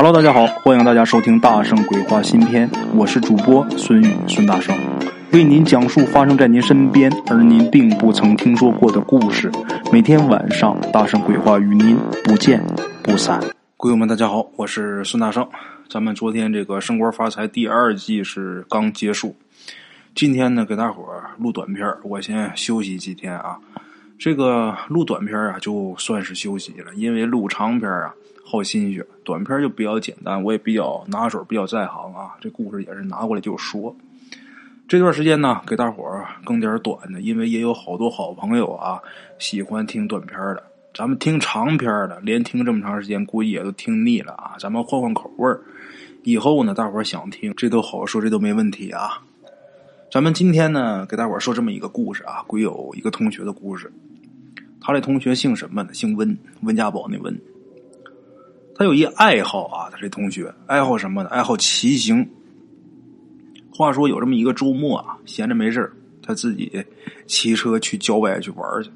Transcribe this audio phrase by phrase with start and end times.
[0.00, 4.72] Hello，大家好，欢迎大家收听《大圣鬼话》新篇，我是主播孙宇孙大圣，
[5.32, 9.50] 为您讲述发生在您身边而您并不曾听说过的故事。
[9.92, 12.64] 每天晚上，《大圣鬼话》与您不见
[13.02, 13.40] 不散。
[13.76, 15.44] 鬼友们，大家好，我是孙大圣。
[15.90, 19.34] 咱们昨天这个《升官发财》第二季是刚结束，
[20.14, 23.58] 今天呢给大伙儿录短片我先休息几天啊。
[24.18, 28.12] 这个录短片啊，就算是休息了，因为录长片啊
[28.44, 32.34] 耗心血，短片就比较简单，我也比较拿手，比较在行啊。
[32.40, 33.94] 这故事也是拿过来就说。
[34.88, 38.98] 这段时间呢，给大伙儿更点短的，因为也有好多好朋友啊
[39.38, 40.64] 喜欢听短片的。
[40.94, 44.56] 咱们听长片的，连听这么长时间，估计也都听腻了啊。
[44.58, 45.60] 咱们换换口味儿，
[46.24, 49.22] 以后呢，大伙儿想听，这都好说，这都没问题啊。
[50.10, 53.92] 咱们今天呢，给大伙说这么一个故事啊，鬼友一个同学的故事。
[54.80, 55.92] 他这同学姓什么呢？
[55.92, 57.38] 姓温，温家宝那温。
[58.74, 61.28] 他有一爱好啊，他这同学爱好什么呢？
[61.28, 62.26] 爱好骑行。
[63.70, 66.82] 话说有这么一个周末啊，闲着没事他自己
[67.26, 68.90] 骑车去郊外去玩去。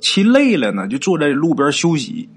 [0.00, 2.28] 骑累了呢，就坐在路边休息。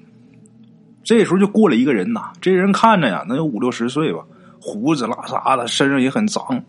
[1.04, 4.23] 这时候就过来一个人呐，这人看着呀，能有五六十岁吧，
[4.61, 6.64] 胡子拉碴的，身上也很脏。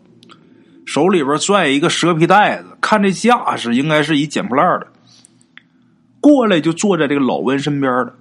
[0.87, 4.87] 手里边拽一个蛇皮袋子，看这架势，应该是一捡破烂的。
[6.21, 8.15] 过来就坐在这个老温身边了。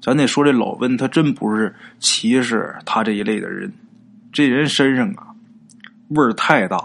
[0.00, 3.72] 咱得说，这老温他真不是歧视他这一类的人，
[4.32, 5.34] 这人身上啊
[6.10, 6.78] 味儿太大，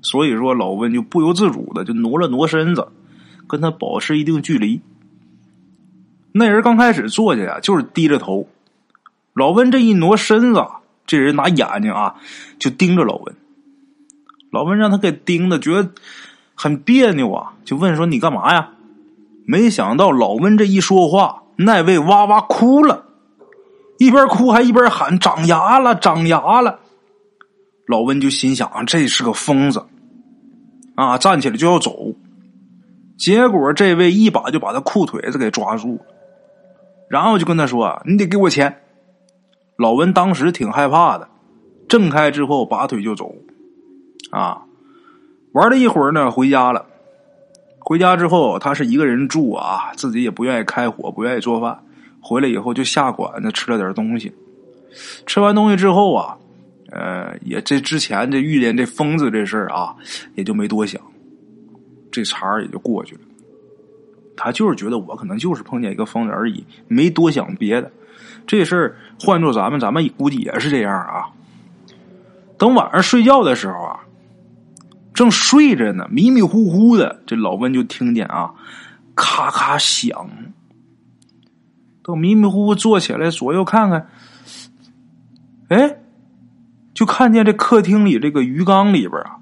[0.00, 2.88] 所以说老温就不由自主的就挪了挪身子，
[3.46, 4.80] 跟他保持一定距离。
[6.32, 8.48] 那人刚开始坐下呀，就是低着头。
[9.34, 10.64] 老温这一挪身子，
[11.06, 12.14] 这人拿眼睛啊
[12.58, 13.34] 就盯着老温。
[14.54, 15.90] 老温让他给盯的，觉得
[16.54, 18.70] 很别扭啊，就问说：“你干嘛呀？”
[19.46, 23.04] 没想到老温这一说话，那位哇哇哭了，
[23.98, 26.78] 一边哭还一边喊：“长牙了，长牙了！”
[27.88, 29.84] 老温就心想：“这是个疯子
[30.94, 32.14] 啊！”站起来就要走，
[33.18, 35.98] 结果这位一把就把他裤腿子给抓住，
[37.10, 38.82] 然后就跟他说：“你得给我钱。”
[39.76, 41.28] 老温当时挺害怕的，
[41.88, 43.34] 挣开之后拔腿就走。
[44.30, 44.62] 啊，
[45.52, 46.86] 玩了一会儿呢，回家了。
[47.78, 51.78] 回家之后，他是一个人住啊，自己也不愿意开火，不愿意做饭。
[52.20, 54.32] 回来以后就下馆子吃了点东西。
[55.26, 56.38] 吃完东西之后啊，
[56.90, 59.94] 呃，也这之前这遇见这疯子这事儿啊，
[60.34, 60.98] 也就没多想，
[62.10, 63.20] 这茬儿也就过去了。
[64.34, 67.92] 他就是觉得我可能就是碰见一个疯子而已，没多想别的。
[68.46, 71.28] 这事儿换做咱们，咱们估计也是这样啊。
[72.56, 74.00] 等晚上睡觉的时候啊。
[75.14, 78.52] 正睡着呢，迷迷糊糊的，这老温就听见啊，
[79.14, 80.28] 咔咔响。
[82.02, 84.08] 都迷迷糊糊坐起来，左右看看，
[85.68, 85.98] 哎，
[86.92, 89.38] 就看见这客厅里这个鱼缸里边啊，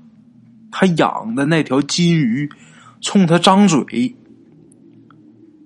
[0.71, 2.49] 他养的那条金鱼，
[3.01, 4.15] 冲他张嘴，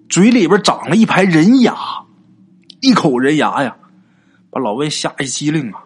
[0.09, 1.75] 嘴里边长了一排人牙，
[2.81, 3.77] 一口人牙呀，
[4.51, 5.83] 把老温吓一激灵啊。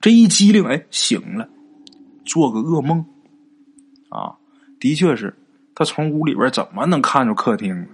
[0.00, 1.48] 这一激灵，哎，醒了。
[2.24, 3.04] 做个噩梦，
[4.08, 4.36] 啊，
[4.78, 5.34] 的确是，
[5.74, 7.86] 他从屋里边怎么能看着客厅？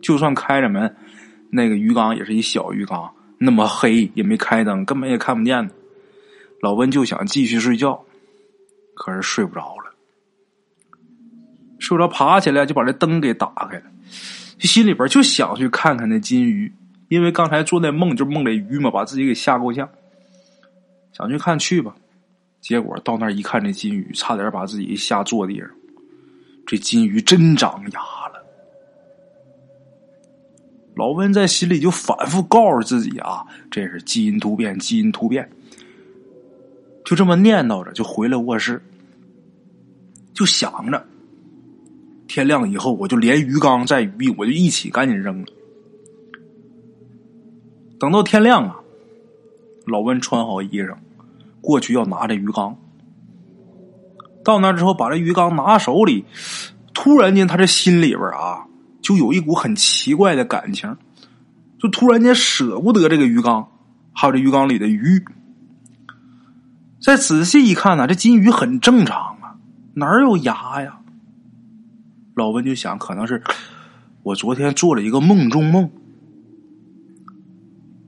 [0.00, 0.94] 就算开着门，
[1.50, 5.70] 那个鱼缸也是一小鱼缸，那么黑也没开灯，根本也看不见。
[6.60, 8.04] 老温就想继续睡觉，
[8.94, 9.94] 可是睡不着了，
[11.78, 13.84] 睡不着，爬起来就把这灯给打开了，
[14.60, 16.72] 心里边就想去看看那金鱼，
[17.08, 19.88] 因为刚才做那梦就梦这鱼嘛，把自己给吓够呛，
[21.12, 21.94] 想去看去吧。
[22.68, 25.70] 结果到那儿一看，这金鱼差点把自己吓坐地上。
[26.66, 28.44] 这金鱼真长牙了。
[30.94, 33.42] 老温在心里就反复告诉自己啊
[33.72, 35.50] ：“这是基因突变，基因突变。”
[37.06, 38.82] 就这么念叨着，就回了卧室，
[40.34, 41.06] 就想着
[42.26, 45.46] 天亮以后，我就连鱼缸带鱼，我就一起赶紧扔了。
[47.98, 48.78] 等到天亮啊，
[49.86, 50.94] 老温穿好衣裳。
[51.60, 52.76] 过去要拿这鱼缸，
[54.44, 56.24] 到那之后把这鱼缸拿手里，
[56.94, 58.66] 突然间他这心里边啊，
[59.02, 60.96] 就有一股很奇怪的感情，
[61.78, 63.68] 就突然间舍不得这个鱼缸，
[64.12, 65.24] 还有这鱼缸里的鱼。
[67.00, 69.56] 再仔细一看呢，这金鱼很正常啊，
[69.94, 71.00] 哪有牙呀？
[72.34, 73.42] 老温就想，可能是
[74.22, 75.90] 我昨天做了一个梦中梦，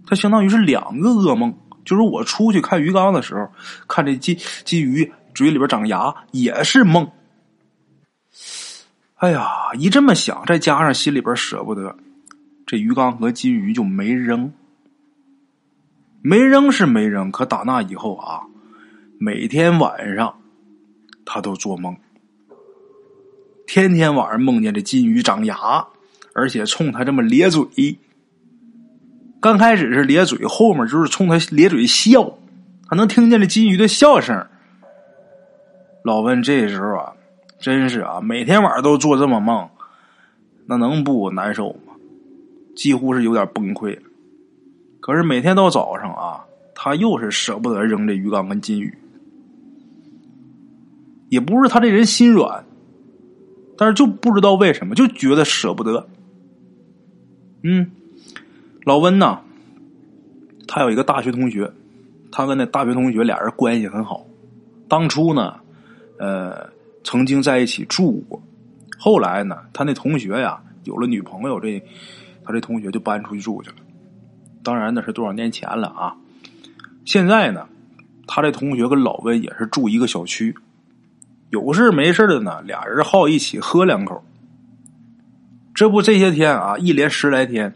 [0.06, 1.54] 它相当于是两个噩梦。
[1.90, 3.50] 就是我出去看鱼缸的时候，
[3.88, 7.10] 看这金金鱼嘴里边长牙也是梦。
[9.16, 11.96] 哎呀，一这么想，再加上心里边舍不得，
[12.64, 14.52] 这鱼缸和金鱼就没扔。
[16.22, 18.42] 没扔是没扔，可打那以后啊，
[19.18, 20.40] 每天晚上
[21.24, 21.96] 他都做梦，
[23.66, 25.84] 天天晚上梦见这金鱼长牙，
[26.36, 27.98] 而且冲他这么咧嘴。
[29.40, 32.38] 刚开始是咧嘴，后面就是冲他咧嘴笑，
[32.86, 34.46] 他能听见这金鱼的笑声。
[36.04, 37.12] 老温这时候啊，
[37.58, 39.68] 真是啊，每天晚上都做这么梦，
[40.66, 41.94] 那能不难受吗？
[42.76, 43.98] 几乎是有点崩溃。
[45.00, 46.44] 可是每天到早上啊，
[46.74, 48.94] 他又是舍不得扔这鱼缸跟金鱼。
[51.30, 52.64] 也不是他这人心软，
[53.78, 56.06] 但是就不知道为什么，就觉得舍不得。
[57.62, 57.90] 嗯。
[58.90, 59.38] 老温呢，
[60.66, 61.72] 他有一个大学同学，
[62.32, 64.26] 他跟那大学同学俩人关系很好。
[64.88, 65.54] 当初呢，
[66.18, 66.68] 呃，
[67.04, 68.42] 曾经在一起住过。
[68.98, 71.80] 后来呢，他那同学呀有了女朋友，这
[72.44, 73.76] 他这同学就搬出去住去了。
[74.64, 76.16] 当然那是多少年前了啊！
[77.04, 77.68] 现在呢，
[78.26, 80.52] 他这同学跟老温也是住一个小区，
[81.50, 84.20] 有事没事的呢，俩人好一起喝两口。
[85.76, 87.72] 这不这些天啊，一连十来天。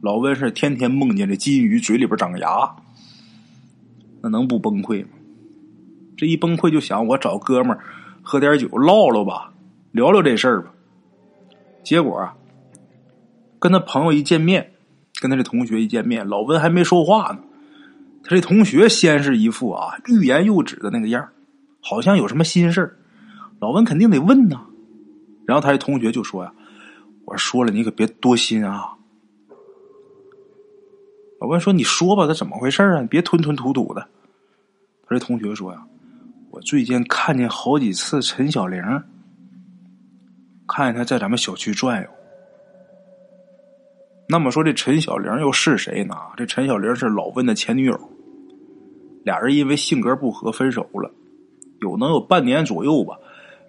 [0.00, 2.74] 老温是天天梦见这金鱼嘴里边长牙，
[4.22, 5.10] 那能不崩溃吗？
[6.16, 7.80] 这一崩溃就想我找哥们儿
[8.22, 9.52] 喝点酒唠唠吧，
[9.92, 10.72] 聊聊这事儿吧。
[11.82, 12.34] 结果啊，
[13.58, 14.72] 跟他朋友一见面，
[15.20, 17.40] 跟他这同学一见面，老温还没说话呢，
[18.22, 21.28] 他这同学先是一副啊欲言又止的那个样
[21.82, 22.98] 好像有什么心事
[23.58, 24.62] 老温肯定得问呐。
[25.46, 26.52] 然后他这同学就说呀
[27.26, 28.94] ：“我说了，你可别多心啊。”
[31.40, 33.00] 老温说：“你说吧，他怎么回事啊？
[33.00, 34.06] 你别吞吞吐吐的。”
[35.08, 35.82] 他这同学说：“呀，
[36.50, 38.78] 我最近看见好几次陈小玲，
[40.68, 42.08] 看见他在咱们小区转悠。
[44.28, 46.14] 那么说，这陈小玲又是谁呢？
[46.36, 47.98] 这陈小玲是老温的前女友，
[49.24, 51.10] 俩人因为性格不合分手了。
[51.80, 53.18] 有能有半年左右吧，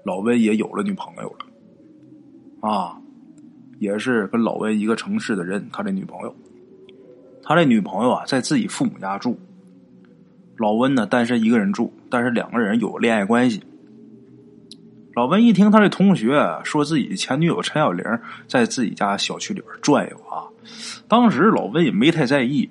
[0.03, 2.69] 老温也有了女朋友了。
[2.69, 3.01] 啊，
[3.79, 6.35] 也是跟老温一个城市的人，他的女朋友。”
[7.43, 9.39] 他这女朋友啊，在自己父母家住。
[10.57, 13.63] 老温呢，单身一个人住，但是两个人有恋爱关系。
[15.13, 18.05] 老温一听他这同学说自己前女友陈小玲
[18.47, 20.47] 在自己家小区里边转悠啊，
[21.07, 22.69] 当时老温也没太在意。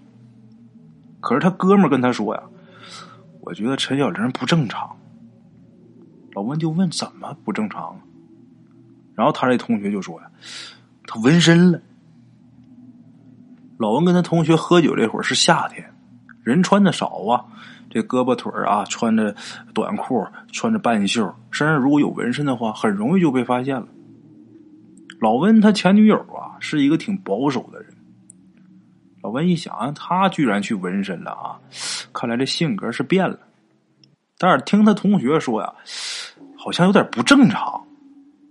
[1.20, 2.42] 可是他哥们跟他说呀
[3.42, 4.96] ：“我觉得陈小玲不正常。”
[6.32, 8.00] 老温就问：“怎么不正常？”
[9.14, 10.30] 然后他这同学就说：“呀，
[11.06, 11.82] 他纹身了。”
[13.80, 15.90] 老文跟他同学喝酒这会儿是夏天，
[16.44, 17.42] 人穿的少啊，
[17.88, 19.34] 这胳膊腿啊穿着
[19.72, 20.22] 短裤，
[20.52, 23.88] 穿着半袖，身上如果有纹身的话，很容易就被发现了。
[25.18, 27.90] 老温他前女友啊是一个挺保守的人，
[29.22, 31.56] 老温一想，他居然去纹身了啊，
[32.12, 33.38] 看来这性格是变了。
[34.36, 35.72] 但是听他同学说呀，
[36.54, 37.82] 好像有点不正常。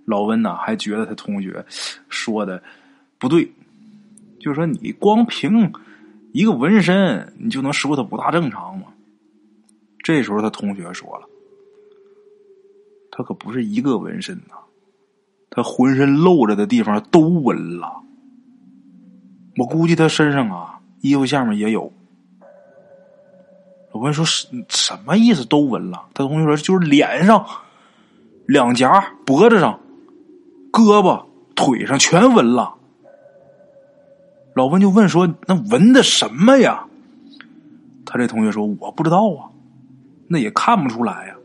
[0.08, 1.64] 老温呢还觉得他同学
[2.10, 2.60] 说的
[3.20, 3.48] 不对。
[4.40, 5.72] 就说你光凭
[6.32, 8.86] 一个纹身，你就能说他不大正常吗？
[10.04, 11.28] 这时候他同学说了，
[13.12, 14.56] 他可不是一个纹身呐，
[15.50, 18.02] 他浑身露着的地方都纹了。
[19.58, 21.92] 我估计他身上啊，衣服下面也有。
[23.92, 25.44] 我问说什什么意思？
[25.46, 26.06] 都纹了？
[26.14, 27.46] 他同学说就是脸上、
[28.46, 29.80] 两颊、脖子上、
[30.72, 31.26] 胳膊、
[31.56, 32.76] 腿上全纹了。
[34.60, 36.86] 老温就问说：“那纹的什么呀？”
[38.06, 39.48] 他这同学说：“我不知道啊，
[40.28, 41.36] 那也看不出来呀。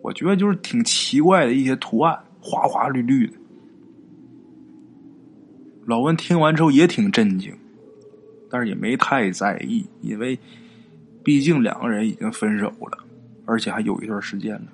[0.00, 3.34] 我觉得就是挺奇怪的一些图案，花花绿绿的。”
[5.84, 7.54] 老温听完之后也挺震惊，
[8.48, 10.38] 但是也没太在意，因为
[11.22, 12.96] 毕竟两个人已经分手了，
[13.44, 14.68] 而且还有一段时间了。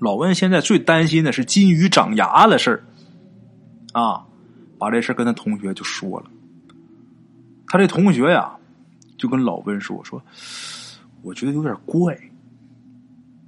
[0.00, 2.84] 老温现在最担心的是金鱼长牙的事儿
[3.98, 4.26] 啊。
[4.80, 6.30] 把这事跟他同学就说了，
[7.66, 8.56] 他这同学呀，
[9.18, 10.22] 就跟老温说说，
[11.20, 12.18] 我觉得有点怪，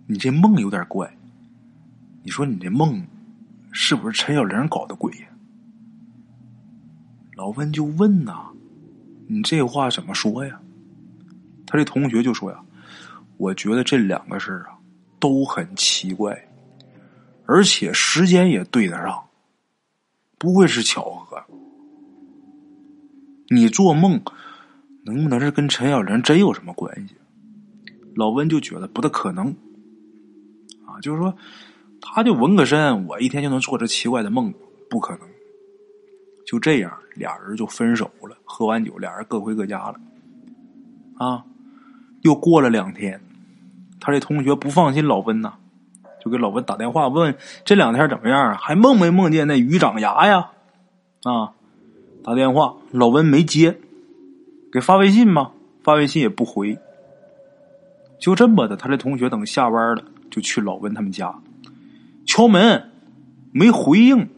[0.07, 1.11] 你这梦有点怪，
[2.23, 3.03] 你说你这梦
[3.73, 5.27] 是不是陈小玲搞的鬼呀？
[7.35, 8.49] 老温就问呐，
[9.27, 10.61] 你这话怎么说呀？
[11.67, 12.63] 他这同学就说呀，
[13.39, 14.77] 我觉得这两个事儿啊
[15.19, 16.39] 都很奇怪，
[17.47, 19.19] 而且时间也对得上。
[20.43, 21.41] 不会是巧合？
[23.49, 24.21] 你做梦
[25.05, 27.15] 能不能是跟陈小玲真有什么关系？
[28.17, 29.55] 老温就觉得不大可能
[30.85, 31.33] 啊，就是说，
[32.01, 34.53] 他就纹个身，我一天就能做这奇怪的梦，
[34.91, 35.29] 不可能。
[36.45, 38.37] 就这样，俩人就分手了。
[38.43, 40.01] 喝完酒，俩人各回各家了。
[41.19, 41.45] 啊，
[42.23, 43.21] 又过了两天，
[44.01, 45.55] 他这同学不放心老温呐，
[46.25, 48.55] 就给老温打电话问这两天怎么样啊？
[48.61, 50.51] 还梦没梦见那鱼长牙呀？
[51.25, 51.53] 啊，
[52.23, 53.79] 打电话老温没接，
[54.73, 55.51] 给发微信吗？
[55.83, 56.79] 发微信也不回。
[58.21, 61.35] 就这么的，他这同学等下班了，就去老温他们家
[62.25, 62.91] 敲门，
[63.51, 64.29] 没回应。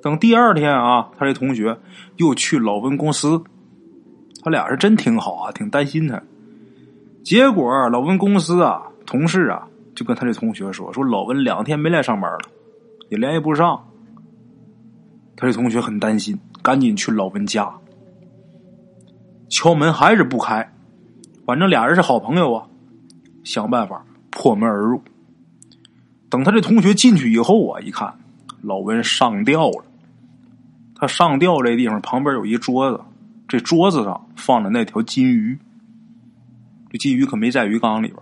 [0.00, 1.76] 等第二天啊，他这同学
[2.16, 3.42] 又去老温公司，
[4.42, 6.22] 他俩是真挺好啊，挺担心他。
[7.22, 9.68] 结果老温公司啊，同事啊
[10.00, 12.38] 就跟他这同学说：“说老温两天没来上班了，
[13.10, 13.86] 也联系不上。”
[15.36, 17.70] 他这同学很担心，赶紧去老温家
[19.50, 20.72] 敲门，还是不开。
[21.44, 22.66] 反正俩人是好朋友啊，
[23.44, 25.02] 想办法破门而入。
[26.30, 28.18] 等他这同学进去以后啊，一看
[28.62, 29.84] 老温上吊了。
[30.94, 33.04] 他上吊这地方旁边有一桌子，
[33.46, 35.58] 这桌子上放着那条金鱼。
[36.90, 38.18] 这金鱼可没在鱼缸里边，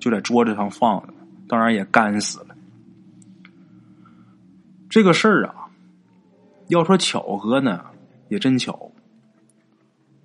[0.00, 1.12] 就在桌子上放着，
[1.46, 2.56] 当然也干死了。
[4.88, 5.70] 这个事儿啊，
[6.68, 7.84] 要说巧合呢，
[8.28, 8.90] 也真巧。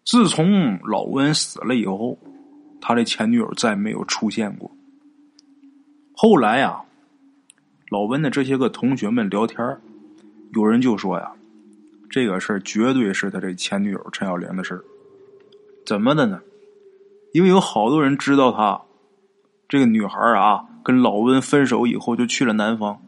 [0.03, 2.17] 自从老温死了以后，
[2.79, 4.72] 他的前女友再没有出现过。
[6.15, 6.82] 后来呀，
[7.89, 9.77] 老温的这些个同学们聊天
[10.53, 11.32] 有人就说呀。
[12.08, 14.86] 这个事儿绝对是他这前女友陈小玲的事儿，
[15.86, 16.39] 怎么的呢？
[17.34, 18.79] 因为有好多人知道他
[19.68, 23.02] 这个女孩啊，跟老温分手以后就去了南方，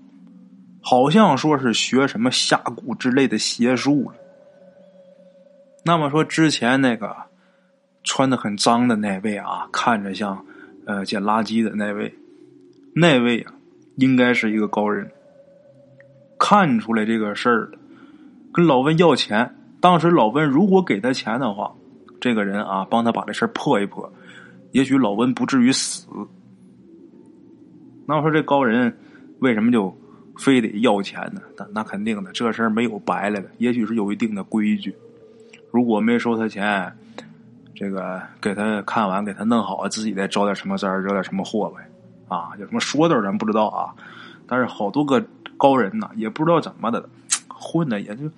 [0.82, 4.16] 好像说是学什么下蛊之类的邪术了。
[5.86, 7.16] 那么说之前那个
[8.04, 10.46] 穿的很脏的那位啊，看着像
[10.86, 12.14] 呃捡垃圾的那位，
[12.94, 13.54] 那位啊，
[13.98, 15.12] 应该是一个高人，
[16.40, 17.78] 看出来这个事儿了。
[18.52, 21.72] 跟老温要钱，当时老温如果给他钱的话，
[22.20, 24.12] 这个人啊帮他把这事破一破，
[24.72, 26.08] 也许老温不至于死。
[28.08, 28.98] 那我说这高人
[29.40, 29.96] 为什么就
[30.38, 31.42] 非得要钱呢？
[31.58, 34.96] 那那肯定的，这事儿没有白来的，也许是有一定的规矩。
[35.72, 36.92] 如果没收他钱，
[37.76, 41.88] 这个给他看完，给他弄好，自己再招点什么灾惹点什么祸呗。
[42.28, 43.94] 啊，有什么说道咱不知道啊，
[44.48, 45.24] 但是好多个
[45.58, 47.08] 高人呐，也不知道怎么的。
[47.60, 48.30] 混的也就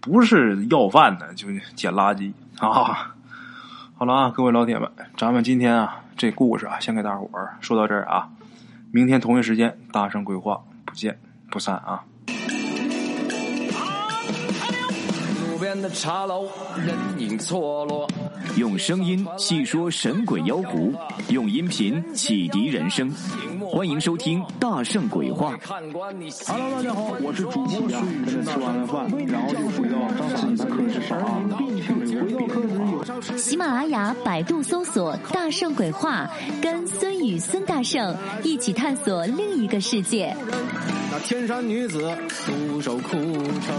[0.00, 3.14] 不是要饭的，就捡垃圾啊！
[3.96, 8.28] 好了啊，各位老铁们，咱们今天啊这故事啊，先给大伙儿说到这儿啊，
[8.94, 11.18] 明天同一时间大圣鬼话，不见
[11.50, 12.04] 不散啊！
[15.50, 16.44] 路边的茶楼，
[16.76, 18.08] 人影错落。
[18.56, 20.94] 用声音细说神鬼妖狐，
[21.28, 23.10] 用音频启迪人生。
[23.68, 25.56] 欢迎收听《大圣鬼话》。
[26.46, 28.44] Hello，大家好，我是主播孙宇。
[28.44, 29.98] 吃完了饭，然后就回到
[30.36, 31.18] 自己的课室上
[33.36, 36.28] 喜马拉雅、百度搜索“大圣鬼话”，
[36.62, 40.34] 跟孙宇、孙大圣一起探索另一个世界。
[41.10, 42.10] 那天山女子
[42.46, 43.76] 独守空城，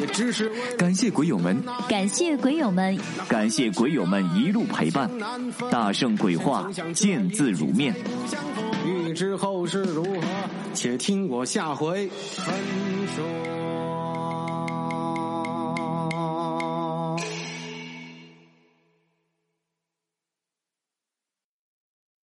[0.00, 5.10] 也只是感谢鬼友们，感谢鬼友们，感谢鬼友们一路陪伴。
[5.70, 7.94] 大圣鬼话，见字如面。
[8.84, 10.20] 欲知后事如何，
[10.74, 12.54] 且听我下回分
[13.16, 13.73] 说。